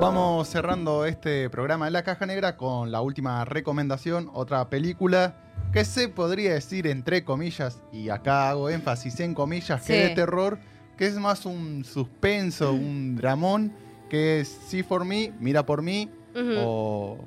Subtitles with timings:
[0.00, 5.34] Vamos cerrando este programa de la caja negra con la última recomendación, otra película
[5.72, 10.58] que se podría decir entre comillas, y acá hago énfasis en comillas, que de terror,
[10.96, 13.72] que es más un suspenso, un dramón,
[14.10, 16.08] que es See for Me, Mira por mí,
[16.58, 17.18] o...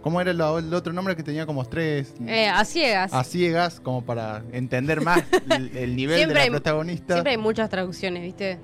[0.00, 2.12] ¿Cómo era el, el otro nombre que tenía como tres?
[2.26, 3.12] Eh, a ciegas.
[3.14, 7.14] a ciegas, como para entender más el, el nivel Siempre de hay- la protagonista.
[7.14, 8.58] Siempre hay muchas traducciones, ¿viste?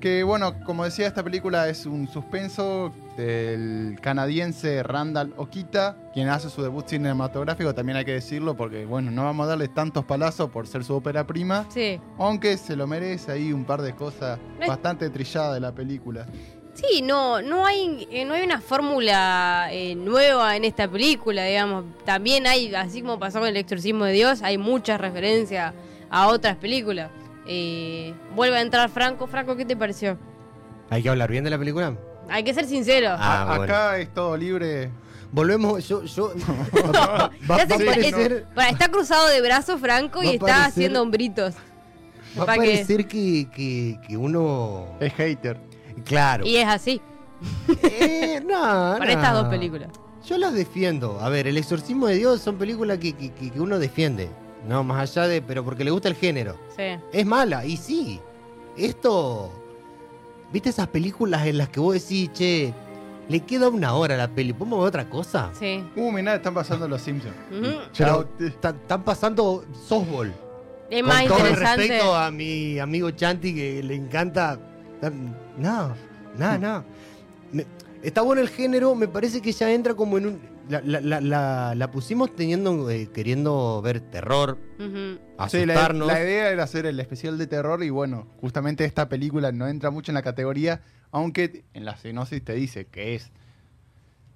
[0.00, 6.48] Que bueno, como decía, esta película es un suspenso del canadiense Randall Okita, quien hace
[6.48, 10.48] su debut cinematográfico, también hay que decirlo, porque bueno, no vamos a darle tantos palazos
[10.48, 12.00] por ser su ópera prima, Sí.
[12.16, 15.72] aunque se lo merece ahí un par de cosas No es- bastante trilladas de la
[15.72, 16.24] película.
[16.72, 21.84] Sí, no, no hay, eh, no hay una fórmula eh, nueva en esta película, digamos.
[22.06, 25.74] También hay, así como pasó con el exorcismo de Dios, hay muchas referencias
[26.08, 27.10] a otras películas.
[27.52, 29.26] Eh, vuelve a entrar Franco.
[29.26, 30.16] Franco, ¿qué te pareció?
[30.88, 31.96] ¿Hay que hablar bien de la película?
[32.28, 33.08] Hay que ser sincero.
[33.18, 33.64] Ah, bueno.
[33.64, 34.90] Acá es todo libre.
[35.32, 36.32] Volvemos, yo, yo.
[37.50, 41.02] va, se parecer, es- para, está cruzado de brazos Franco y a está parecer- haciendo
[41.02, 41.54] hombritos.
[42.38, 44.86] va a parecer que, que, que uno.
[45.00, 45.58] Es hater.
[46.04, 46.46] Claro.
[46.46, 47.00] Y es así,
[47.82, 48.60] Eh, no,
[48.98, 49.10] para no.
[49.10, 49.88] estas dos películas.
[50.24, 51.18] Yo las defiendo.
[51.20, 54.28] A ver, El Exorcismo de Dios son películas que- que uno defiende.
[54.68, 55.42] No, más allá de.
[55.42, 56.56] Pero porque le gusta el género.
[56.76, 56.82] Sí.
[57.12, 58.20] Es mala, y sí.
[58.76, 59.50] Esto.
[60.52, 62.74] ¿Viste esas películas en las que vos decís, che,
[63.28, 64.52] le queda una hora a la peli?
[64.52, 65.50] ¿Podemos ver otra cosa?
[65.58, 65.84] Sí.
[65.94, 67.34] Uh, mirá, están pasando los Simpsons.
[67.50, 68.24] Pero Chao.
[68.60, 70.32] ta- están pasando softball.
[70.90, 71.82] Es Con más todo el interesante.
[71.88, 74.58] respeto a mi amigo Chanti que le encanta.
[75.56, 75.94] No,
[76.36, 76.84] no, no.
[77.52, 77.66] Me-
[78.02, 80.40] está bueno el género, me parece que ya entra como en un.
[80.70, 86.06] La, la- la- la- la pusimos teniendo, eh, queriendo ver terror, la, asustarnos.
[86.06, 89.90] la idea era hacer el especial de terror y bueno, justamente esta película no entra
[89.90, 93.30] mucho en la categoría, aunque en la sinopsis te dice que es.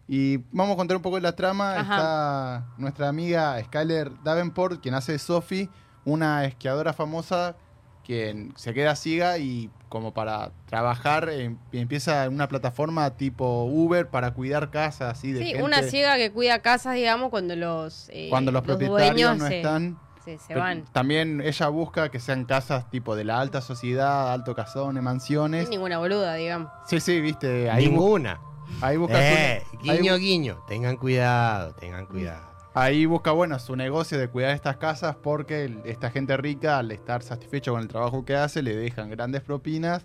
[0.09, 1.77] Y vamos a contar un poco de la trama.
[1.79, 1.95] Ajá.
[1.97, 5.71] Está nuestra amiga Skyler Davenport, quien hace Sophie,
[6.05, 7.57] una esquiadora famosa
[8.05, 14.09] quien se queda ciega y como para trabajar em- empieza en una plataforma tipo Uber
[14.09, 15.63] para cuidar casas así de Sí, gente.
[15.63, 19.99] una ciega que cuida casas, digamos, cuando los, eh, cuando los, propietarios no se, están.
[20.25, 20.85] se- se Pero van.
[20.93, 25.63] También ella busca que sean casas tipo de la alta sociedad, alto casones, mansiones.
[25.63, 26.71] Sin ninguna boluda, digamos.
[26.87, 28.41] Sí, sí, viste, ahí, bu- Ninguna.
[28.81, 30.65] ahí busca Eh, ahí, guiño, bu- guiño.
[30.67, 32.54] Tengan cuidado, tengan cuidado.
[32.75, 37.23] Ahí busca, bueno, su negocio de cuidar estas casas porque esta gente rica, al estar
[37.23, 40.05] satisfecho con el trabajo que hace, le dejan grandes propinas.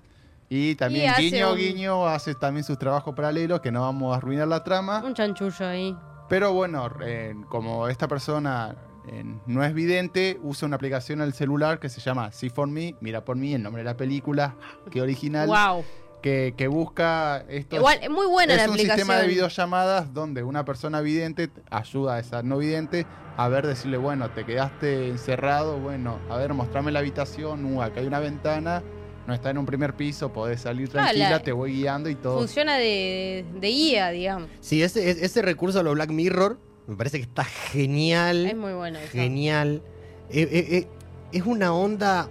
[0.52, 4.48] Y también guiño, un- guiño, hace también sus trabajos paralelos que no vamos a arruinar
[4.48, 5.04] la trama.
[5.06, 5.96] Un chanchullo ahí.
[6.28, 8.76] Pero bueno, eh, como esta persona
[9.08, 12.68] eh, no es vidente, usa una aplicación en el celular que se llama See for
[12.68, 14.56] Me, mira por mí, el nombre de la película,
[14.92, 15.84] qué original, Wow.
[16.22, 17.78] Que, que busca esto.
[17.78, 18.98] Igual, es muy buena es la un aplicación.
[19.08, 23.06] sistema de videollamadas donde una persona vidente ayuda a esa no vidente
[23.38, 28.02] a ver, decirle, bueno, te quedaste encerrado, bueno, a ver, mostrame la habitación, uh, acá
[28.02, 28.84] hay una ventana,
[29.28, 32.16] no está en un primer piso, podés salir Ah, tranquila, la- te voy guiando y
[32.16, 32.38] todo.
[32.40, 34.50] Funciona de, de guía, digamos.
[34.60, 38.46] Sí, ese, ese- ese recurso a lo Black Mirror me parece que está genial.
[38.46, 39.12] Es muy bueno eso.
[39.12, 39.84] Genial.
[40.32, 40.88] Eh, eh, eh,
[41.32, 42.28] es una onda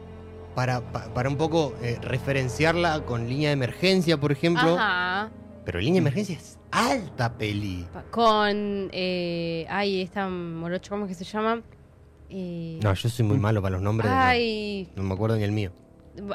[0.54, 4.76] para, pa- para un poco eh, referenciarla con línea de emergencia, por ejemplo.
[4.78, 5.30] Ajá.
[5.64, 7.86] Pero línea de emergencia es alta peli.
[8.10, 8.88] Con.
[8.92, 11.62] Eh, ay, esta morocho, ¿cómo es que se llama?
[12.30, 14.10] Eh, No, yo soy muy malo para los nombres.
[14.10, 14.90] no- ay.
[14.96, 15.72] No, me acuerdo ni el mío.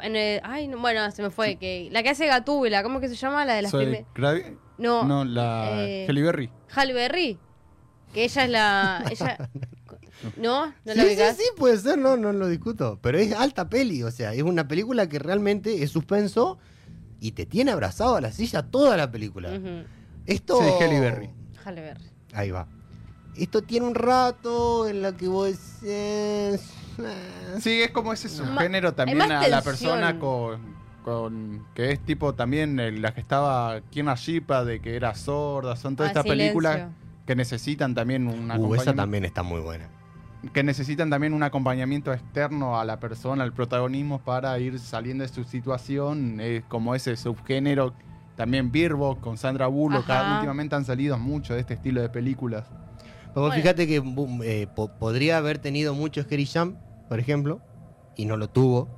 [0.02, 1.56] en el- ay, no, bueno, se me fue.
[1.56, 3.44] que La que hace Gatúbela, ¿cómo es que se llama?
[3.44, 4.52] La de las Soy primeras.
[4.78, 6.50] No, no, la eh, Halle Berry.
[6.74, 7.38] Halle Berry.
[8.12, 9.04] Que ella es la.
[9.10, 9.50] Ella...
[10.36, 10.66] ¿No?
[10.66, 12.98] ¿No sí, la sí, puede ser, no, no lo discuto.
[13.02, 16.58] Pero es alta peli, o sea, es una película que realmente es suspenso
[17.20, 19.50] y te tiene abrazado a la silla toda la película.
[19.50, 19.84] Ujú.
[20.26, 20.58] Esto.
[20.60, 21.30] Sí, Halle Berry.
[21.64, 22.04] Halle Berry.
[22.32, 22.66] Ahí va.
[23.36, 25.82] Esto tiene un rato en la que vos decís.
[25.88, 26.58] eh,
[27.60, 30.60] Sí, es como ese subgénero también más a la persona con,
[31.04, 35.74] con- que es tipo también el- la que estaba Kierna Shipa de que era sorda,
[35.76, 36.88] son todas Ah, estas películas
[37.26, 39.88] que necesitan también un Uh, esa también está muy buena.
[40.52, 45.28] Que necesitan también un acompañamiento externo a la persona, al protagonismo para ir saliendo de
[45.28, 47.94] su situación, es como ese subgénero
[48.36, 50.34] también Birbo con Sandra Bullock, Ajá.
[50.34, 52.66] últimamente han salido mucho de este estilo de películas.
[53.34, 53.54] Vos Bueno.
[53.54, 54.02] fíjate que
[54.44, 56.76] eh, po- podría haber tenido mucho Scary Jump,
[57.08, 57.60] por ejemplo,
[58.16, 58.88] y no lo tuvo.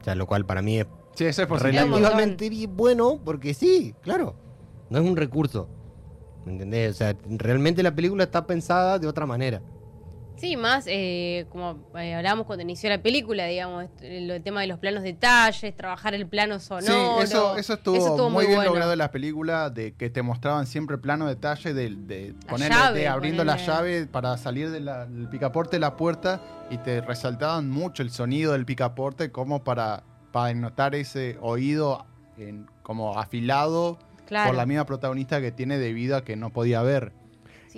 [0.00, 3.94] O sea, lo cual para mí es Sí, eso es relativamente bien bueno, porque sí,
[4.02, 4.36] claro,
[4.90, 5.68] no es un recurso.
[6.46, 6.92] ¿Me entendés?
[6.92, 9.60] O sea, realmente la película está pensada de otra manera.
[10.38, 14.68] Sí, más eh, como eh, hablábamos cuando inició la película, digamos, el, el tema de
[14.68, 17.16] los planos detalles, trabajar el plano sonoro.
[17.18, 18.70] Sí, eso, eso estuvo, muy, bien bueno.
[18.70, 22.68] logrado en la película, de que te mostraban siempre plano detalle de, de La ponerle-
[22.76, 26.40] llave, de abriendo la llave para salir de del picaporte de la puerta
[26.70, 32.06] y te resaltaban mucho el sonido del picaporte como para, para notar ese oído
[32.36, 34.48] en- como afilado Claro.
[34.50, 37.12] por la misma protagonista que tiene debido a que no podía ver.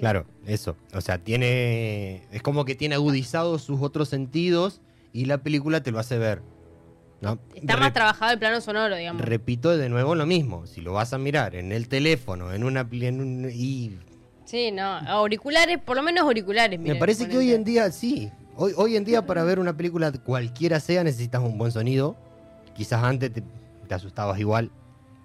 [0.01, 0.77] Claro, eso.
[0.95, 2.23] O sea, tiene.
[2.33, 4.81] Es como que tiene agudizados sus otros sentidos
[5.13, 6.43] y la película te lo hace ver.
[7.21, 7.39] ¿no?
[7.55, 9.21] Está Re- más trabajado el plano sonoro, digamos.
[9.23, 10.67] Repito de nuevo lo mismo.
[10.67, 12.89] Si lo vas a mirar en el teléfono, en una.
[12.89, 13.99] pli- En un, y
[14.47, 14.83] Sí, no.
[14.85, 16.81] Auriculares, por lo menos auriculares.
[16.81, 18.31] me parece que hoy en día sí.
[18.57, 22.17] Hoy, hoy en día para ver una película cualquiera sea necesitas un buen sonido.
[22.75, 23.43] Quizás antes te,
[23.87, 24.71] te asustabas igual.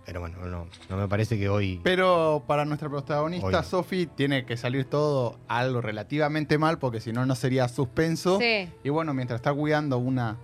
[0.06, 1.82] Pero bueno, no, no me parece que hoy...
[1.84, 3.64] Pero para nuestra protagonista.
[3.64, 8.38] Sophie, tiene que salir todo algo relativamente mal, porque si no, no sería suspenso.
[8.40, 8.70] Sí.
[8.84, 10.38] Y bueno, mientras está cuidando una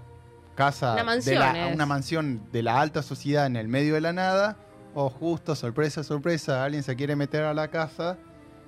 [0.56, 1.76] casa, Una de mansión la, es.
[1.76, 4.58] una mansión de la alta sociedad en el medio de la nada,
[4.96, 8.18] o justo, sorpresa, sorpresa, alguien se quiere meter a la casa.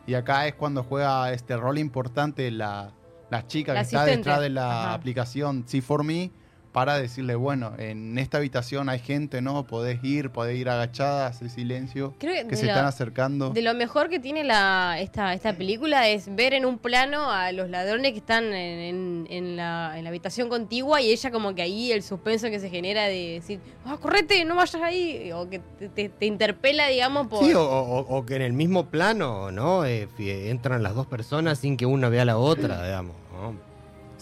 [0.05, 2.91] Y acá es cuando juega este rol importante la,
[3.31, 4.93] la chica La que está detrás de la Ajá.
[4.93, 6.31] aplicación C4Me
[6.73, 9.63] para decirle, bueno, en esta habitación hay gente, ¿no?
[9.65, 13.51] Podés ir, podés ir agachada, hacer silencio, Creo que, se lo, están acercando.
[13.51, 17.51] de lo mejor que tiene la, esta, esta película es ver en un plano a
[17.51, 21.53] los ladrones que están en, en- en la, en la habitación contigua y ella como
[21.53, 25.47] que ahí el suspenso que se genera de decir, ah, correte, no vayas ahí, o
[25.47, 27.45] que te, te- te interpela, digamos, por...
[27.45, 29.85] Sí, o, o- o que en el mismo plano, ¿no?
[29.85, 33.15] Eh, entran las dos personas sin que una vea a la otra, digamos.
[33.31, 33.72] ¿no?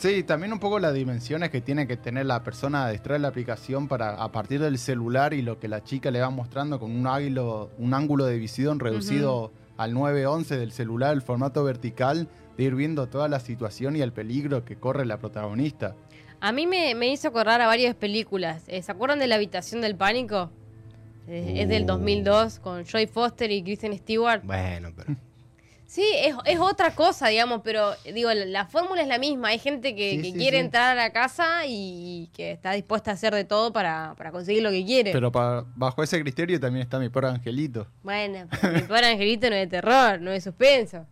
[0.01, 3.27] Sí, también un poco las dimensiones que tiene que tener la persona detrás de la
[3.27, 6.89] aplicación para a partir del celular y lo que la chica le va mostrando con
[6.89, 12.27] un ángulo, un ángulo de visión reducido al 911 del celular, el formato vertical,
[12.57, 15.95] de ir viendo toda la situación y el peligro que corre la protagonista.
[16.39, 18.63] A mí me, me hizo acordar a varias películas.
[18.69, 20.49] Eh, ¿Se acuerdan de La Habitación del Pánico?
[21.27, 21.87] Eh, Es del Uh.
[21.87, 24.41] 2002 con Joy Foster y Kristen Stewart.
[24.43, 25.15] Bueno, pero...
[25.91, 29.49] Sí, es, es otra cosa, digamos, pero digo, la, la fórmula es la misma.
[29.49, 30.63] Hay gente que, Sí, que sí, quiere sí.
[30.63, 34.63] entrar a la casa y que está dispuesta a hacer de todo para, para conseguir
[34.63, 35.11] lo que quiere.
[35.11, 37.87] Pero pa- bajo ese criterio también está mi pobre angelito.
[38.03, 41.05] Bueno, mi pobre angelito no es de terror, no es de suspenso.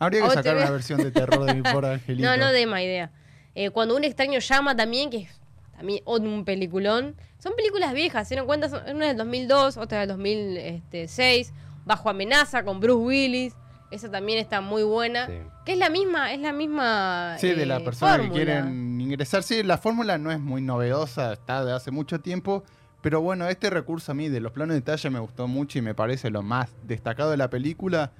[0.00, 2.28] Habría que sacar una versión de terror de mi pobre angelito.
[2.28, 3.12] No, no de más idea.
[3.54, 5.40] Eh, cuando un extraño llama también, que es
[5.76, 7.14] también un peliculón.
[7.38, 11.52] Son películas viejas, se dan cuenta, son- una del 2002, otra del 2006,
[11.86, 13.54] Bajo amenaza con Bruce Willis.
[13.90, 15.26] Esa también está muy buena.
[15.26, 15.32] Sí.
[15.64, 17.36] Que es la misma, es la misma.
[17.38, 19.42] Sí, de la eh, persona que quieren ingresar.
[19.42, 22.64] Sí, la fórmula no es muy novedosa, está de hace mucho tiempo.
[23.04, 25.82] Pero bueno, este recurso a mí de los planos de detalle me gustó mucho y
[25.82, 28.12] me parece lo más destacado de la película.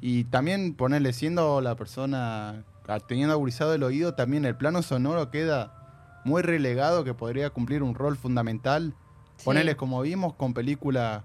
[0.00, 5.30] Y también ponerle siendo la persona ah, teniendo agudizado el oído, también el plano sonoro
[5.30, 8.94] queda muy relegado que podría cumplir un rol fundamental.
[9.36, 9.44] Sí.
[9.44, 11.22] Ponerle como vimos con películas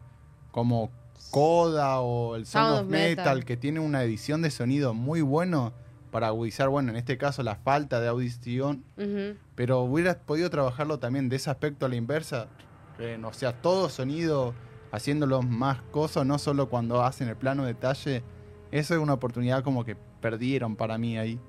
[0.51, 0.91] como
[1.31, 5.73] Coda o el Sound, of Metal, que tiene una edición de sonido muy bueno
[6.11, 8.83] para agudizar, bueno, en este caso la falta de audición,
[9.55, 12.47] pero hubieras podido trabajarlo también de ese aspecto a la inversa,
[12.97, 14.53] eh, o sea, todo sonido
[14.91, 18.23] haciéndolo más cosas, no solo cuando hacen el plano detalle,
[18.71, 21.39] eso es una oportunidad como que perdieron para mí ahí.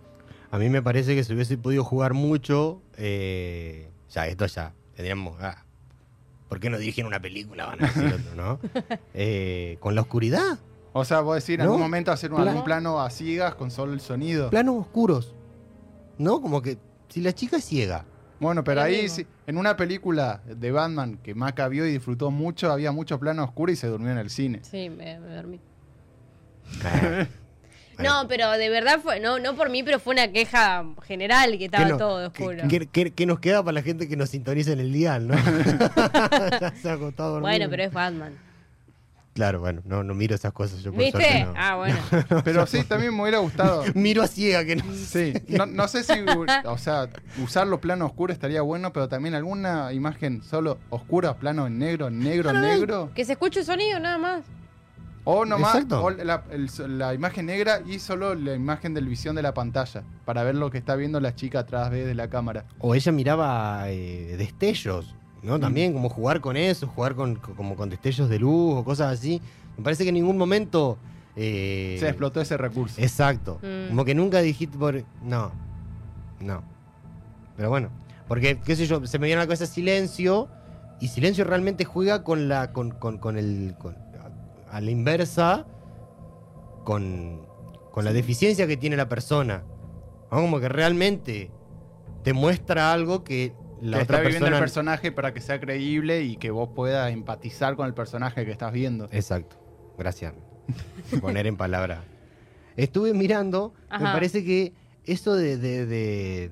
[0.50, 5.36] A mí me parece que si hubiese podido jugar mucho, eh, ya, esto ya, tendríamos...
[5.40, 5.64] ah,
[6.50, 7.64] ¿Por qué no dirigen una película?
[7.66, 8.58] Van a decir otro, ¿no?
[9.14, 10.58] Eh, con la oscuridad,
[10.92, 13.70] O sea, vos decir en No, algún momento hacer un, algún plano a ciegas con
[13.70, 14.50] solo el sonido.
[14.50, 15.34] planos oscuros,
[16.18, 16.42] ¿no?
[16.42, 16.76] Como que
[17.08, 18.04] si la chica es ciega,
[18.40, 22.70] Bueno, pero ahí sí, en una película de Batman que Maca vio y disfrutó mucho,
[22.72, 24.60] había mucho plano oscuro y se durmió en el cine.
[24.62, 25.60] Sí, me, me dormí.
[28.02, 31.66] No, pero de verdad fue, no, no por mí, pero fue una queja general que
[31.66, 32.68] estaba ¿Qué no- todo ¿Qué, oscuro.
[32.68, 35.34] qué- qué- qué nos queda para la gente que nos sintoniza en el dial, no?
[35.36, 37.40] Ya se ha acostado.
[37.40, 38.32] Bueno, pero es Batman.
[39.32, 41.20] Claro, bueno, no, no miro esas cosas yo por ¿Viste?
[41.20, 41.54] suerte no.
[41.56, 41.96] Ah, bueno.
[42.44, 43.84] Pero sí, también me hubiera gustado.
[43.94, 46.12] Miro a ciega que no Sí, no, no sé si,
[46.64, 47.08] o sea,
[47.42, 52.10] usar los planos oscuros estaría bueno, pero también alguna imagen solo oscura, plano en negro,
[52.10, 53.12] negro, negro.
[53.14, 54.42] Que se escuche el sonido nada más.
[55.32, 56.02] O nomás, Exacto.
[56.02, 60.02] o la, el- la imagen negra y solo la imagen del visión de la pantalla,
[60.24, 62.64] para ver lo que está viendo la chica atrás de la cámara.
[62.80, 65.58] O ella miraba eh, destellos, ¿no?
[65.58, 65.60] Mm.
[65.60, 69.12] También como jugar con eso, jugar con, co- como con destellos de luz o cosas
[69.12, 69.40] así.
[69.76, 70.98] Me parece que en ningún momento...
[71.36, 73.00] eh, Se explotó ese recurso.
[73.00, 73.60] Exacto.
[73.62, 73.88] Mm.
[73.90, 75.02] Como que nunca dijiste por...
[75.22, 75.52] No,
[76.40, 76.62] no.
[77.56, 77.88] Pero bueno,
[78.26, 80.48] porque, qué sé yo, se me viene a la cabeza silencio
[81.00, 82.72] y silencio realmente juega con la...
[82.72, 83.74] con, con, con el...
[83.78, 83.96] con-
[84.70, 85.66] a, la inversa
[86.84, 87.46] con,
[87.90, 89.64] con la deficiencia que tiene la persona.
[90.30, 90.38] ¿no?
[90.38, 91.50] Como que realmente
[92.22, 94.56] te muestra algo que la que otra está viviendo persona...
[94.56, 98.52] el personaje para que sea creíble y que vos puedas empatizar con el personaje que
[98.52, 99.08] estás viendo.
[99.10, 99.56] Exacto.
[99.98, 100.34] Gracias.
[101.20, 102.04] Poner en palabra.
[102.76, 104.72] Estuve mirando, me parece que
[105.04, 106.50] eso de, de, de,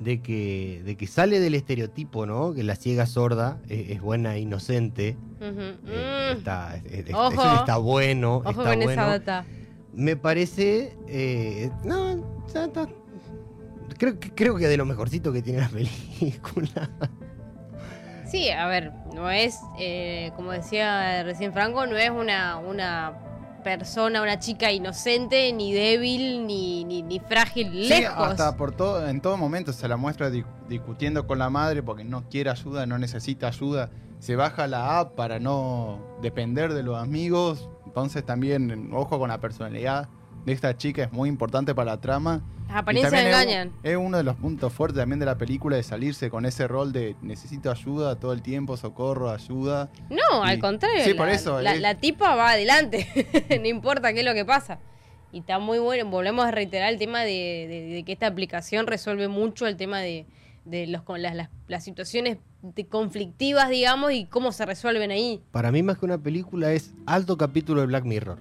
[0.00, 2.52] de que, de que sale del estereotipo, ¿no?
[2.54, 5.16] Que la ciega sorda es, es buena e inocente.
[5.40, 5.76] Eh,
[6.34, 6.38] Mm.
[6.38, 7.32] está, es- es- Ojo.
[7.32, 8.36] eso está bueno.
[8.36, 8.90] Ojo está con bueno.
[8.92, 9.44] esa data.
[9.94, 10.94] Me parece.
[11.08, 12.88] eh, no, ya está-
[13.98, 16.90] creo, que- creo que de lo mejorcito que tiene la película.
[18.30, 23.12] Sí, a ver, no es, eh, como decía recién Franco, no es una, una
[23.70, 28.28] persona, una chica inocente, ni débil, ni, ni, ni frágil, Sí, lejos.
[28.28, 32.04] hasta por todo, en todo momento se la muestra di- discutiendo con la madre porque
[32.04, 33.90] no quiere ayuda, no necesita ayuda.
[34.20, 37.68] Se baja la app para no depender de los amigos.
[37.86, 40.08] Entonces también, ojo con la personalidad
[40.46, 42.40] de esta chica, es muy importante para la trama.
[42.68, 43.72] Las apariencias es engañan.
[43.82, 46.92] Es, uno de los puntos fuertes también de la película de salirse con ese rol
[46.92, 49.90] de necesito ayuda todo el tiempo, socorro, ayuda.
[50.08, 51.04] No, al contrario.
[51.04, 53.06] Sí, la, por eso, La, es- la tipa va adelante,
[53.60, 54.78] no importa qué es lo que pasa.
[55.32, 56.08] Y está muy bueno.
[56.08, 59.98] Volvemos a reiterar el tema de, de- de que esta aplicación resuelve mucho el tema
[60.00, 60.26] de,
[60.64, 62.38] de los, con las, las, las situaciones
[62.88, 65.42] conflictivas, digamos, y cómo se resuelven ahí.
[65.50, 68.38] Para mí, más que una película, es alto capítulo de Black Mirror.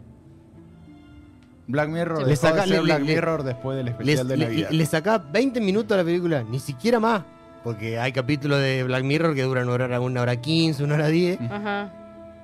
[1.67, 4.37] Black Mirror Le dejó saca- de ser le- Black le- Mirror después del especial de
[4.37, 4.69] Navidad.
[4.69, 7.23] le saca 20 minutos a la película, ni siquiera más.
[7.63, 11.07] Porque hay capítulos de Black Mirror que duran una hora, una hora 15, una hora
[11.07, 11.39] 10.
[11.49, 11.91] Ajá.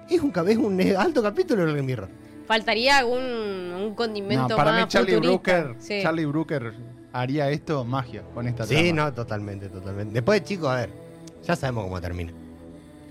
[0.10, 2.10] Es un, es un es alto capítulo de Black Mirror.
[2.48, 5.62] Faltaría algún un condimento No, para más mí Charlie futurista.
[5.62, 6.00] Brooker, Sí.
[6.02, 6.74] Charlie Brooker
[7.14, 8.92] haría esto magia con esta Sí, trama.
[9.10, 10.14] no, totalmente, totalmente.
[10.16, 10.90] Después, chicos, a ver,
[11.46, 12.32] ya sabemos cómo termina.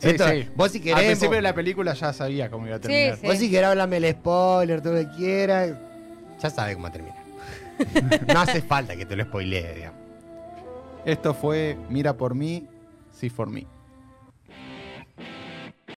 [0.00, 0.49] Sí, Esto- sí.
[0.57, 3.17] Vos si Al querés, principio vos, de la película ya sabía cómo iba a terminar.
[3.19, 5.73] Sí, vos si querés hablarme el spoiler, todo lo que quieras,
[6.40, 7.16] ya sabes cómo termina.
[8.32, 10.00] no hace falta que te lo spoilee, digamos.
[11.04, 12.66] Esto fue Mira por mí,
[13.12, 13.66] sí por mí.